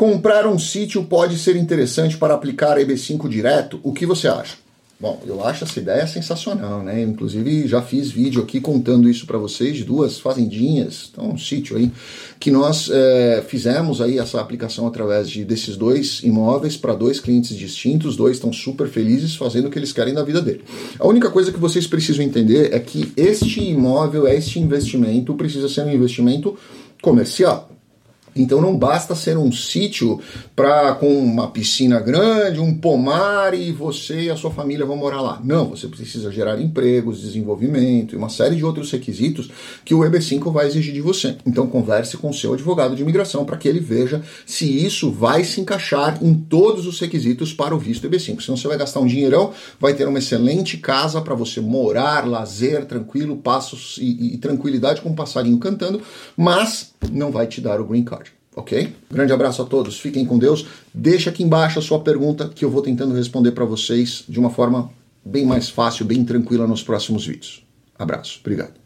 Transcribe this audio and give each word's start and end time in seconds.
Comprar 0.00 0.46
um 0.46 0.58
sítio 0.58 1.04
pode 1.04 1.36
ser 1.36 1.56
interessante 1.56 2.16
para 2.16 2.32
aplicar 2.32 2.78
EB5 2.78 3.28
direto? 3.28 3.78
O 3.82 3.92
que 3.92 4.06
você 4.06 4.28
acha? 4.28 4.56
Bom, 4.98 5.22
eu 5.26 5.44
acho 5.44 5.64
essa 5.64 5.78
ideia 5.78 6.06
sensacional, 6.06 6.82
né? 6.82 7.02
Inclusive 7.02 7.68
já 7.68 7.82
fiz 7.82 8.10
vídeo 8.10 8.42
aqui 8.42 8.62
contando 8.62 9.10
isso 9.10 9.26
para 9.26 9.36
vocês 9.36 9.76
de 9.76 9.84
duas 9.84 10.18
fazendinhas, 10.18 11.10
então 11.12 11.32
um 11.32 11.36
sítio 11.36 11.76
aí 11.76 11.92
que 12.38 12.50
nós 12.50 12.88
é, 12.90 13.44
fizemos 13.46 14.00
aí 14.00 14.18
essa 14.18 14.40
aplicação 14.40 14.86
através 14.86 15.28
de 15.28 15.44
desses 15.44 15.76
dois 15.76 16.20
imóveis 16.22 16.78
para 16.78 16.94
dois 16.94 17.20
clientes 17.20 17.54
distintos, 17.54 18.16
dois 18.16 18.36
estão 18.36 18.54
super 18.54 18.88
felizes 18.88 19.36
fazendo 19.36 19.66
o 19.66 19.70
que 19.70 19.78
eles 19.78 19.92
querem 19.92 20.14
da 20.14 20.22
vida 20.22 20.40
dele. 20.40 20.64
A 20.98 21.06
única 21.06 21.28
coisa 21.28 21.52
que 21.52 21.60
vocês 21.60 21.86
precisam 21.86 22.24
entender 22.24 22.72
é 22.72 22.78
que 22.80 23.12
este 23.18 23.60
imóvel, 23.60 24.26
este 24.26 24.58
investimento 24.58 25.34
precisa 25.34 25.68
ser 25.68 25.84
um 25.84 25.92
investimento 25.92 26.56
comercial. 27.02 27.70
Então 28.34 28.60
não 28.60 28.76
basta 28.76 29.14
ser 29.14 29.36
um 29.36 29.50
sítio 29.50 30.20
para 30.54 30.94
com 30.94 31.18
uma 31.18 31.50
piscina 31.50 31.98
grande, 31.98 32.60
um 32.60 32.74
pomar 32.74 33.54
e 33.54 33.72
você 33.72 34.22
e 34.22 34.30
a 34.30 34.36
sua 34.36 34.50
família 34.50 34.86
vão 34.86 34.96
morar 34.96 35.20
lá. 35.20 35.40
Não, 35.42 35.70
você 35.70 35.88
precisa 35.88 36.30
gerar 36.30 36.60
empregos, 36.60 37.20
desenvolvimento 37.20 38.14
e 38.14 38.18
uma 38.18 38.28
série 38.28 38.56
de 38.56 38.64
outros 38.64 38.90
requisitos 38.90 39.50
que 39.84 39.94
o 39.94 40.00
EB5 40.00 40.52
vai 40.52 40.66
exigir 40.66 40.94
de 40.94 41.00
você. 41.00 41.36
Então 41.44 41.66
converse 41.66 42.16
com 42.16 42.32
seu 42.32 42.54
advogado 42.54 42.94
de 42.94 43.02
imigração 43.02 43.44
para 43.44 43.56
que 43.56 43.68
ele 43.68 43.80
veja 43.80 44.22
se 44.46 44.64
isso 44.64 45.10
vai 45.10 45.44
se 45.44 45.60
encaixar 45.60 46.18
em 46.22 46.34
todos 46.34 46.86
os 46.86 47.00
requisitos 47.00 47.52
para 47.52 47.74
o 47.74 47.78
visto 47.78 48.08
EB5. 48.08 48.40
Senão 48.40 48.56
você 48.56 48.68
vai 48.68 48.78
gastar 48.78 49.00
um 49.00 49.06
dinheirão, 49.06 49.52
vai 49.78 49.94
ter 49.94 50.06
uma 50.06 50.18
excelente 50.18 50.76
casa 50.76 51.20
para 51.20 51.34
você 51.34 51.60
morar, 51.60 52.26
lazer, 52.26 52.84
tranquilo, 52.84 53.36
passos 53.36 53.98
e, 54.00 54.34
e 54.34 54.38
tranquilidade 54.38 55.00
com 55.00 55.10
um 55.10 55.14
passarinho 55.14 55.58
cantando, 55.58 56.00
mas 56.36 56.92
não 57.10 57.30
vai 57.30 57.46
te 57.46 57.60
dar 57.60 57.80
o 57.80 57.84
green 57.84 58.04
card 58.04 58.29
ok? 58.54 58.94
Grande 59.10 59.32
abraço 59.32 59.62
a 59.62 59.64
todos, 59.64 59.98
fiquem 59.98 60.24
com 60.24 60.38
Deus. 60.38 60.66
Deixa 60.92 61.30
aqui 61.30 61.42
embaixo 61.42 61.78
a 61.78 61.82
sua 61.82 62.00
pergunta 62.00 62.48
que 62.48 62.64
eu 62.64 62.70
vou 62.70 62.82
tentando 62.82 63.14
responder 63.14 63.52
para 63.52 63.64
vocês 63.64 64.24
de 64.28 64.38
uma 64.38 64.50
forma 64.50 64.90
bem 65.24 65.46
mais 65.46 65.68
fácil, 65.68 66.04
bem 66.04 66.24
tranquila 66.24 66.66
nos 66.66 66.82
próximos 66.82 67.26
vídeos. 67.26 67.64
Abraço, 67.98 68.38
obrigado. 68.40 68.80